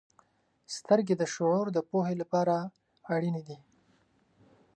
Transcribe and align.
•سترګې 0.75 1.15
د 1.17 1.23
شعور 1.33 1.65
د 1.73 1.77
پوهې 1.89 2.15
لپاره 2.21 2.55
اړینې 3.13 3.41
دي. 3.47 3.57